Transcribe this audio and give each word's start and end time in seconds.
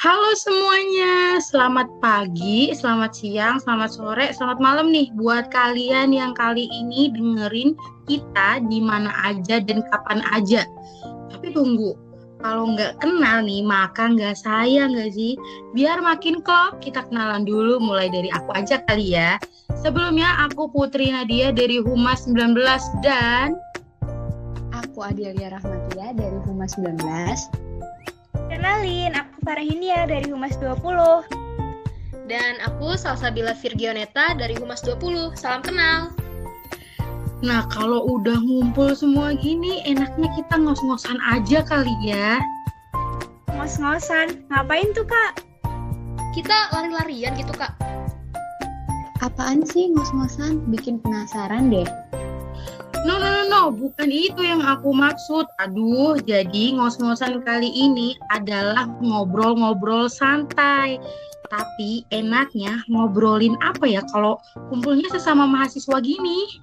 Halo 0.00 0.32
semuanya, 0.32 1.36
selamat 1.44 2.00
pagi, 2.00 2.72
selamat 2.72 3.20
siang, 3.20 3.60
selamat 3.60 3.90
sore, 3.92 4.32
selamat 4.32 4.56
malam 4.56 4.88
nih 4.88 5.12
buat 5.12 5.52
kalian 5.52 6.16
yang 6.16 6.32
kali 6.32 6.72
ini 6.72 7.12
dengerin 7.12 7.76
kita 8.08 8.64
di 8.72 8.80
mana 8.80 9.12
aja 9.28 9.60
dan 9.60 9.84
kapan 9.92 10.24
aja. 10.32 10.64
Tapi 11.28 11.52
tunggu, 11.52 11.92
kalau 12.40 12.72
nggak 12.72 12.96
kenal 13.04 13.44
nih 13.44 13.60
maka 13.60 14.08
nggak 14.08 14.40
sayang 14.40 14.96
nggak 14.96 15.12
sih? 15.12 15.36
Biar 15.76 16.00
makin 16.00 16.40
klop, 16.40 16.80
kita 16.80 17.04
kenalan 17.12 17.44
dulu 17.44 17.76
mulai 17.76 18.08
dari 18.08 18.32
aku 18.32 18.56
aja 18.56 18.80
kali 18.88 19.12
ya. 19.12 19.36
Sebelumnya 19.84 20.48
aku 20.48 20.72
Putri 20.72 21.12
Nadia 21.12 21.52
dari 21.52 21.76
Humas 21.76 22.24
19 22.24 22.56
dan 23.04 23.52
Aku 24.72 25.04
Adelia 25.04 25.52
Rahmatia 25.52 26.16
dari 26.16 26.38
Humas 26.48 26.72
19. 26.80 27.68
Kenalin, 28.60 29.16
aku 29.16 29.40
Farhinia 29.40 30.04
dari 30.04 30.28
Humas 30.28 30.52
20. 30.60 30.84
Dan 32.28 32.60
aku 32.60 32.92
Salsabila 32.92 33.56
Virgioneta 33.56 34.36
dari 34.36 34.52
Humas 34.52 34.84
20. 34.84 35.32
Salam 35.32 35.64
kenal. 35.64 36.12
Nah 37.40 37.64
kalau 37.72 38.04
udah 38.04 38.36
ngumpul 38.36 38.92
semua 38.92 39.32
gini 39.32 39.80
enaknya 39.88 40.28
kita 40.36 40.60
ngos-ngosan 40.60 41.16
aja 41.24 41.64
kali 41.64 41.96
ya. 42.04 42.36
Ngos-ngosan, 43.56 44.44
ngapain 44.52 44.92
tuh 44.92 45.08
kak? 45.08 45.40
Kita 46.36 46.68
lari-larian 46.76 47.40
gitu 47.40 47.56
kak. 47.56 47.72
Apaan 49.24 49.64
sih 49.64 49.88
ngos-ngosan? 49.88 50.68
Bikin 50.68 51.00
penasaran 51.00 51.72
deh. 51.72 51.88
No, 53.00 53.16
no, 53.16 53.28
no, 53.32 53.42
no, 53.48 53.62
bukan 53.72 54.12
itu 54.12 54.44
yang 54.44 54.60
aku 54.60 54.92
maksud. 54.92 55.48
Aduh, 55.56 56.20
jadi 56.20 56.76
ngos-ngosan 56.76 57.40
kali 57.48 57.72
ini 57.72 58.12
adalah 58.28 58.84
ngobrol-ngobrol 59.00 60.12
santai. 60.12 61.00
Tapi 61.48 62.04
enaknya 62.12 62.84
ngobrolin 62.92 63.56
apa 63.64 63.88
ya 63.88 64.04
kalau 64.12 64.38
kumpulnya 64.68 65.08
sesama 65.10 65.48
mahasiswa 65.48 65.98
gini? 66.04 66.60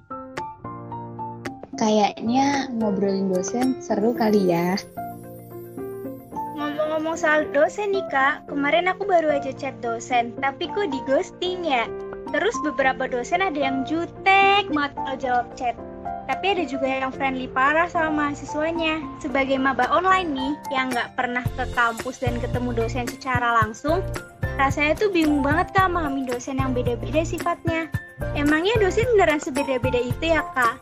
Kayaknya 1.76 2.70
ngobrolin 2.72 3.28
dosen 3.28 3.82
seru 3.82 4.14
kali 4.14 4.48
ya. 4.48 4.78
Ngomong-ngomong 6.58 7.18
soal 7.18 7.50
dosen 7.50 7.94
nih 7.94 8.06
kak, 8.10 8.46
kemarin 8.46 8.86
aku 8.86 9.06
baru 9.06 9.38
aja 9.38 9.50
chat 9.54 9.74
dosen, 9.82 10.34
tapi 10.38 10.70
kok 10.70 10.90
di 10.90 10.98
ghosting 11.06 11.66
ya? 11.66 11.86
Terus 12.30 12.54
beberapa 12.62 13.06
dosen 13.10 13.42
ada 13.44 13.58
yang 13.58 13.86
jutek 13.86 14.66
banget 14.70 14.92
kalau 14.96 15.16
jawab 15.18 15.46
chat. 15.58 15.74
Tapi 16.28 16.44
ada 16.52 16.64
juga 16.68 16.84
yang 16.84 17.08
friendly 17.08 17.48
parah 17.48 17.88
sama 17.88 18.28
mahasiswanya. 18.28 19.00
Sebagai 19.16 19.56
maba 19.56 19.88
online 19.88 20.28
nih, 20.36 20.52
yang 20.68 20.92
nggak 20.92 21.16
pernah 21.16 21.40
ke 21.56 21.64
kampus 21.72 22.20
dan 22.20 22.36
ketemu 22.36 22.76
dosen 22.76 23.08
secara 23.08 23.64
langsung, 23.64 24.04
rasanya 24.60 24.92
tuh 25.00 25.08
bingung 25.08 25.40
banget 25.40 25.72
kak 25.72 25.88
memahami 25.88 26.28
dosen 26.28 26.60
yang 26.60 26.76
beda-beda 26.76 27.24
sifatnya. 27.24 27.88
Emangnya 28.36 28.76
dosen 28.76 29.08
beneran 29.16 29.40
sebeda-beda 29.40 29.96
itu 30.04 30.24
ya 30.28 30.44
kak? 30.52 30.76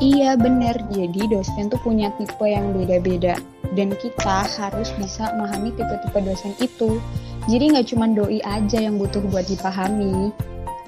Iya 0.00 0.40
bener, 0.40 0.80
jadi 0.88 1.28
dosen 1.28 1.68
tuh 1.68 1.76
punya 1.84 2.08
tipe 2.16 2.48
yang 2.48 2.72
beda-beda. 2.72 3.36
Dan 3.76 3.92
kita 4.00 4.48
harus 4.56 4.88
bisa 4.96 5.36
memahami 5.36 5.76
tipe-tipe 5.76 6.18
dosen 6.24 6.56
itu. 6.64 6.96
Jadi 7.44 7.76
nggak 7.76 7.92
cuma 7.92 8.08
doi 8.08 8.40
aja 8.40 8.80
yang 8.80 8.96
butuh 8.96 9.20
buat 9.28 9.44
dipahami. 9.44 10.32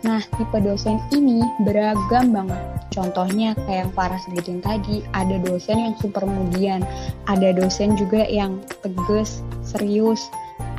Nah, 0.03 0.19
tipe 0.35 0.59
dosen 0.59 0.99
ini 1.15 1.47
beragam 1.63 2.35
banget. 2.35 2.59
Contohnya 2.91 3.55
kayak 3.55 3.87
yang 3.87 3.93
Farah 3.95 4.21
sebutin 4.27 4.59
tadi, 4.59 5.07
ada 5.15 5.39
dosen 5.39 5.79
yang 5.79 5.95
super 6.03 6.27
mudian, 6.27 6.83
ada 7.31 7.55
dosen 7.55 7.95
juga 7.95 8.27
yang 8.27 8.59
tegas, 8.83 9.47
serius, 9.63 10.27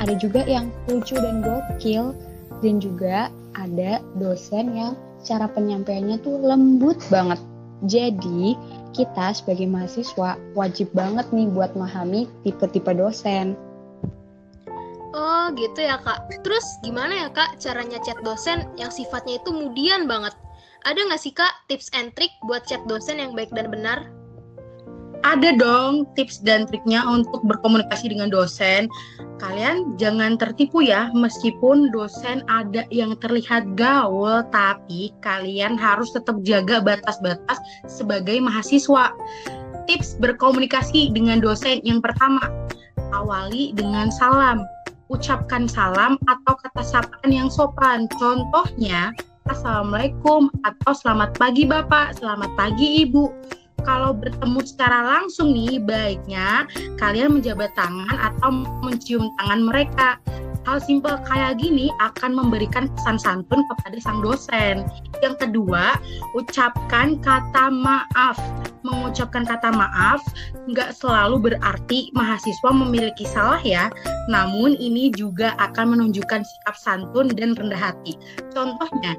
ada 0.04 0.12
juga 0.20 0.44
yang 0.44 0.68
lucu 0.92 1.16
dan 1.16 1.40
gokil, 1.40 2.12
dan 2.60 2.84
juga 2.84 3.32
ada 3.56 4.04
dosen 4.20 4.76
yang 4.76 4.94
cara 5.24 5.48
penyampaiannya 5.48 6.20
tuh 6.20 6.44
lembut 6.44 7.00
banget. 7.08 7.40
Jadi, 7.88 8.60
kita 8.94 9.34
sebagai 9.34 9.66
mahasiswa 9.68 10.38
wajib 10.54 10.92
banget 10.94 11.26
nih 11.34 11.50
buat 11.50 11.74
memahami 11.74 12.30
tipe-tipe 12.46 12.92
dosen. 12.94 13.58
Oh 15.14 15.54
gitu 15.54 15.86
ya 15.86 16.02
kak. 16.02 16.26
Terus 16.42 16.66
gimana 16.82 17.14
ya 17.14 17.30
kak 17.30 17.62
caranya 17.62 18.02
chat 18.02 18.18
dosen 18.26 18.66
yang 18.82 18.90
sifatnya 18.90 19.38
itu 19.38 19.54
mudian 19.54 20.10
banget? 20.10 20.34
Ada 20.90 21.06
nggak 21.06 21.22
sih 21.22 21.32
kak 21.32 21.54
tips 21.70 21.94
and 21.94 22.10
trick 22.18 22.34
buat 22.50 22.66
chat 22.66 22.82
dosen 22.90 23.22
yang 23.22 23.38
baik 23.38 23.54
dan 23.54 23.70
benar? 23.70 24.10
Ada 25.24 25.56
dong 25.56 26.04
tips 26.20 26.44
dan 26.44 26.68
triknya 26.68 27.00
untuk 27.08 27.46
berkomunikasi 27.48 28.12
dengan 28.12 28.28
dosen. 28.28 28.92
Kalian 29.40 29.96
jangan 29.96 30.36
tertipu 30.36 30.84
ya, 30.84 31.08
meskipun 31.16 31.96
dosen 31.96 32.44
ada 32.52 32.84
yang 32.92 33.16
terlihat 33.24 33.64
gaul, 33.80 34.44
tapi 34.52 35.16
kalian 35.24 35.80
harus 35.80 36.12
tetap 36.12 36.44
jaga 36.44 36.84
batas-batas 36.84 37.56
sebagai 37.88 38.36
mahasiswa. 38.44 39.16
Tips 39.88 40.20
berkomunikasi 40.20 41.16
dengan 41.16 41.40
dosen 41.40 41.80
yang 41.88 42.04
pertama, 42.04 42.44
awali 43.16 43.72
dengan 43.80 44.12
salam 44.12 44.68
ucapkan 45.12 45.68
salam 45.68 46.16
atau 46.30 46.54
kata 46.60 46.84
sapaan 46.84 47.32
yang 47.32 47.50
sopan. 47.52 48.08
Contohnya, 48.20 49.12
Assalamualaikum 49.52 50.48
atau 50.64 50.96
selamat 50.96 51.36
pagi 51.36 51.68
Bapak, 51.68 52.16
selamat 52.16 52.56
pagi 52.56 53.04
Ibu. 53.04 53.28
Kalau 53.84 54.16
bertemu 54.16 54.64
secara 54.64 55.04
langsung 55.04 55.52
nih, 55.52 55.84
baiknya 55.84 56.64
kalian 56.96 57.36
menjabat 57.36 57.76
tangan 57.76 58.16
atau 58.16 58.64
mencium 58.80 59.28
tangan 59.44 59.68
mereka. 59.68 60.16
Hal 60.64 60.80
simpel 60.80 61.20
kayak 61.28 61.60
gini 61.60 61.92
akan 62.00 62.40
memberikan 62.40 62.88
kesan 62.96 63.20
santun 63.20 63.68
kepada 63.68 64.00
sang 64.00 64.24
dosen. 64.24 64.88
Yang 65.20 65.36
kedua, 65.44 66.00
ucapkan 66.40 67.20
kata 67.20 67.68
maaf. 67.68 68.40
Mengucapkan 68.84 69.48
kata 69.48 69.72
maaf 69.72 70.20
nggak 70.68 70.92
selalu 70.96 71.52
berarti 71.52 72.12
mahasiswa 72.12 72.72
memiliki 72.72 73.24
salah 73.24 73.60
ya, 73.64 73.88
namun 74.28 74.76
ini 74.76 75.12
juga 75.12 75.56
akan 75.60 75.98
menunjukkan 75.98 76.44
sikap 76.44 76.76
santun 76.76 77.32
dan 77.32 77.56
rendah 77.56 77.80
hati. 77.80 78.20
Contohnya, 78.52 79.16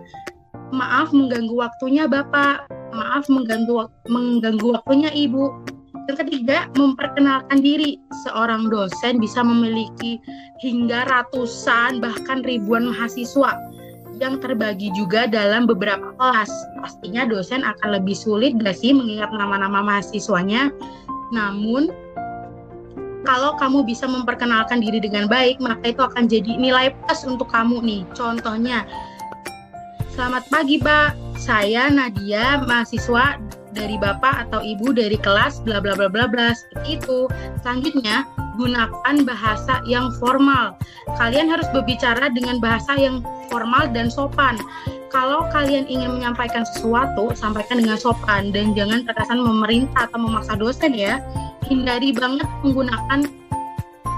maaf 0.72 1.10
mengganggu 1.16 1.56
waktunya 1.56 2.04
Bapak, 2.04 2.68
maaf 2.92 3.24
mengganggu 3.32 3.88
mengganggu 4.08 4.80
waktunya 4.80 5.10
Ibu. 5.12 5.72
Yang 6.04 6.28
ketiga, 6.28 6.68
memperkenalkan 6.76 7.64
diri. 7.64 7.96
Seorang 8.28 8.68
dosen 8.68 9.16
bisa 9.16 9.40
memiliki 9.40 10.20
hingga 10.60 11.08
ratusan 11.08 12.04
bahkan 12.04 12.44
ribuan 12.44 12.92
mahasiswa 12.92 13.56
yang 14.22 14.38
terbagi 14.38 14.92
juga 14.94 15.26
dalam 15.26 15.66
beberapa 15.66 16.14
kelas. 16.18 16.50
Pastinya 16.78 17.26
dosen 17.26 17.66
akan 17.66 18.00
lebih 18.00 18.14
sulit 18.14 18.54
gak 18.60 18.78
sih 18.78 18.94
mengingat 18.94 19.30
nama-nama 19.34 19.82
mahasiswanya. 19.82 20.70
Namun, 21.34 21.90
kalau 23.24 23.56
kamu 23.56 23.88
bisa 23.88 24.04
memperkenalkan 24.04 24.84
diri 24.84 25.00
dengan 25.00 25.26
baik, 25.26 25.58
maka 25.58 25.96
itu 25.96 26.02
akan 26.04 26.28
jadi 26.28 26.60
nilai 26.60 26.92
plus 27.04 27.24
untuk 27.24 27.48
kamu 27.48 27.80
nih. 27.80 28.02
Contohnya, 28.12 28.84
selamat 30.12 30.44
pagi 30.52 30.76
Pak, 30.76 31.40
saya 31.40 31.88
Nadia, 31.88 32.60
mahasiswa 32.68 33.40
dari 33.74 33.98
bapak 33.98 34.48
atau 34.48 34.62
ibu 34.62 34.94
dari 34.94 35.18
kelas 35.18 35.60
bla 35.66 35.82
bla 35.82 35.98
bla 35.98 36.06
bla 36.06 36.30
bla 36.30 36.54
seperti 36.54 37.02
itu. 37.02 37.26
Selanjutnya, 37.60 38.24
gunakan 38.56 39.16
bahasa 39.26 39.82
yang 39.84 40.14
formal. 40.22 40.78
Kalian 41.18 41.50
harus 41.50 41.66
berbicara 41.74 42.30
dengan 42.30 42.62
bahasa 42.62 42.94
yang 42.94 43.20
formal 43.50 43.90
dan 43.90 44.08
sopan. 44.08 44.56
Kalau 45.10 45.46
kalian 45.54 45.86
ingin 45.86 46.10
menyampaikan 46.10 46.66
sesuatu, 46.66 47.30
sampaikan 47.38 47.78
dengan 47.78 47.94
sopan 47.94 48.50
dan 48.50 48.74
jangan 48.74 49.06
terkesan 49.06 49.38
memerintah 49.38 50.10
atau 50.10 50.18
memaksa 50.18 50.58
dosen 50.58 50.94
ya. 50.94 51.22
Hindari 51.66 52.10
banget 52.10 52.46
menggunakan 52.66 53.26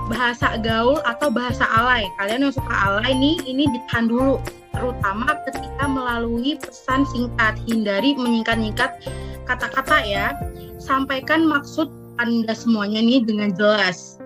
bahasa 0.09 0.57
gaul 0.63 1.03
atau 1.05 1.29
bahasa 1.29 1.67
alay. 1.69 2.07
Kalian 2.17 2.49
yang 2.49 2.55
suka 2.55 2.73
alay 2.73 3.13
nih, 3.13 3.37
ini 3.45 3.69
ditahan 3.69 4.09
dulu 4.09 4.41
terutama 4.77 5.41
ketika 5.49 5.85
melalui 5.89 6.61
pesan 6.61 7.09
singkat. 7.09 7.57
Hindari 7.65 8.15
menyingkat-nyingkat 8.15 9.03
kata-kata 9.49 9.99
ya. 10.05 10.37
Sampaikan 10.77 11.49
maksud 11.49 11.89
Anda 12.21 12.53
semuanya 12.53 13.01
nih 13.01 13.25
dengan 13.25 13.57
jelas. 13.57 14.21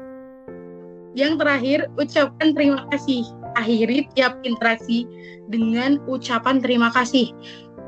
Yang 1.14 1.42
terakhir, 1.42 1.78
ucapkan 1.98 2.54
terima 2.54 2.86
kasih. 2.94 3.26
Akhiri 3.58 4.06
tiap 4.14 4.38
interaksi 4.46 5.10
dengan 5.50 5.98
ucapan 6.06 6.62
terima 6.62 6.94
kasih. 6.94 7.34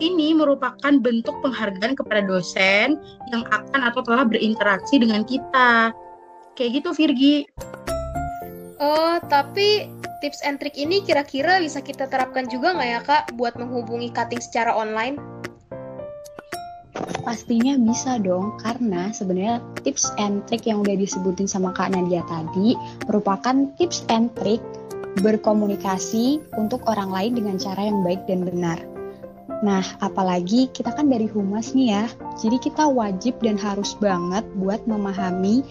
Ini 0.03 0.35
merupakan 0.35 0.99
bentuk 0.99 1.39
penghargaan 1.47 1.95
kepada 1.95 2.27
dosen 2.27 2.99
yang 3.31 3.47
akan 3.55 3.87
atau 3.87 4.03
telah 4.03 4.27
berinteraksi 4.27 4.99
dengan 4.99 5.23
kita. 5.23 5.95
Kayak 6.59 6.83
gitu, 6.83 6.91
Virgi. 6.99 7.37
Oh, 8.83 9.23
tapi 9.31 9.87
tips 10.23 10.39
and 10.47 10.63
trick 10.63 10.79
ini 10.79 11.03
kira-kira 11.03 11.59
bisa 11.59 11.83
kita 11.83 12.07
terapkan 12.07 12.47
juga 12.47 12.79
nggak 12.79 12.91
ya 12.95 13.01
kak 13.03 13.25
buat 13.35 13.59
menghubungi 13.59 14.15
cutting 14.15 14.39
secara 14.39 14.71
online? 14.71 15.19
Pastinya 17.23 17.79
bisa 17.79 18.19
dong, 18.19 18.59
karena 18.63 19.11
sebenarnya 19.11 19.59
tips 19.83 20.11
and 20.19 20.43
trick 20.47 20.67
yang 20.67 20.83
udah 20.83 20.99
disebutin 20.99 21.47
sama 21.47 21.71
Kak 21.71 21.95
Nadia 21.95 22.23
tadi 22.27 22.75
merupakan 23.07 23.71
tips 23.79 24.03
and 24.11 24.31
trick 24.39 24.59
berkomunikasi 25.23 26.43
untuk 26.59 26.83
orang 26.91 27.15
lain 27.15 27.33
dengan 27.39 27.57
cara 27.63 27.87
yang 27.87 28.03
baik 28.03 28.27
dan 28.27 28.43
benar. 28.43 28.92
Nah, 29.61 29.85
apalagi 30.03 30.73
kita 30.73 30.91
kan 30.97 31.13
dari 31.13 31.29
humas 31.29 31.77
nih 31.77 31.95
ya, 31.95 32.05
jadi 32.41 32.57
kita 32.59 32.89
wajib 32.89 33.37
dan 33.45 33.55
harus 33.61 33.95
banget 34.01 34.43
buat 34.59 34.83
memahami 34.89 35.63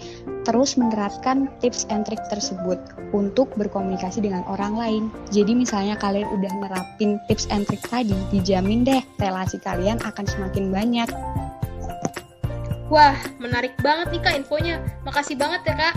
terus 0.47 0.79
menerapkan 0.79 1.51
tips 1.59 1.89
and 1.91 2.07
trick 2.07 2.21
tersebut 2.31 2.79
untuk 3.11 3.51
berkomunikasi 3.59 4.23
dengan 4.23 4.45
orang 4.47 4.77
lain. 4.77 5.03
Jadi 5.33 5.57
misalnya 5.57 5.99
kalian 5.99 6.29
udah 6.29 6.51
nerapin 6.63 7.19
tips 7.27 7.51
and 7.51 7.67
trick 7.67 7.83
tadi, 7.91 8.15
dijamin 8.31 8.87
deh 8.87 9.03
relasi 9.19 9.59
kalian 9.59 9.99
akan 10.05 10.25
semakin 10.29 10.71
banyak. 10.71 11.09
Wah, 12.91 13.15
menarik 13.39 13.75
banget 13.79 14.11
nih 14.11 14.21
kak 14.23 14.35
infonya. 14.35 14.75
Makasih 15.07 15.39
banget 15.39 15.63
ya 15.63 15.75
kak. 15.79 15.95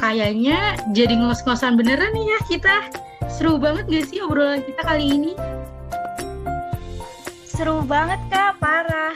Kayaknya 0.00 0.80
jadi 0.92 1.16
ngos-ngosan 1.16 1.76
beneran 1.76 2.12
nih 2.16 2.24
ya 2.28 2.38
kita. 2.48 2.76
Seru 3.28 3.56
banget 3.56 3.88
gak 3.88 4.04
sih 4.08 4.20
obrolan 4.20 4.64
kita 4.64 4.80
kali 4.84 5.04
ini? 5.16 5.32
Seru 7.54 7.86
banget 7.86 8.18
kak, 8.34 8.58
parah. 8.58 9.14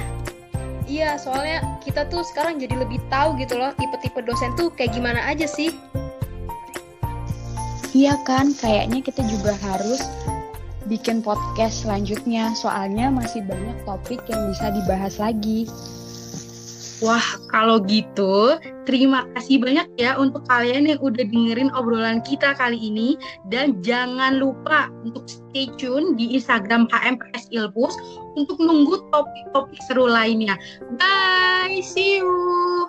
Iya, 0.87 1.19
soalnya 1.19 1.59
kita 1.83 2.07
tuh 2.07 2.23
sekarang 2.23 2.63
jadi 2.63 2.79
lebih 2.79 3.03
tahu 3.11 3.35
gitu 3.35 3.59
loh 3.59 3.75
tipe-tipe 3.75 4.23
dosen 4.23 4.55
tuh 4.55 4.71
kayak 4.79 4.95
gimana 4.95 5.21
aja 5.27 5.45
sih. 5.51 5.75
Iya 7.91 8.15
kan, 8.23 8.55
kayaknya 8.55 9.03
kita 9.03 9.27
juga 9.27 9.59
harus 9.59 10.07
bikin 10.87 11.19
podcast 11.19 11.83
selanjutnya, 11.83 12.55
soalnya 12.55 13.11
masih 13.11 13.43
banyak 13.43 13.75
topik 13.83 14.23
yang 14.31 14.55
bisa 14.55 14.71
dibahas 14.71 15.19
lagi. 15.19 15.67
Wah, 17.03 17.27
kalau 17.51 17.83
gitu, 17.91 18.55
terima 18.89 19.29
kasih 19.37 19.61
banyak 19.61 19.85
ya 20.01 20.17
untuk 20.17 20.49
kalian 20.49 20.89
yang 20.89 21.01
udah 21.05 21.21
dengerin 21.29 21.69
obrolan 21.77 22.25
kita 22.25 22.57
kali 22.57 22.81
ini. 22.81 23.21
Dan 23.53 23.85
jangan 23.85 24.41
lupa 24.41 24.89
untuk 25.05 25.29
stay 25.29 25.69
tune 25.77 26.17
di 26.17 26.33
Instagram 26.33 26.89
HMPS 26.89 27.53
Ilpus 27.53 27.93
untuk 28.41 28.57
nunggu 28.57 29.05
topik-topik 29.13 29.85
seru 29.85 30.09
lainnya. 30.09 30.57
Bye, 30.97 31.85
see 31.85 32.25
you! 32.25 32.89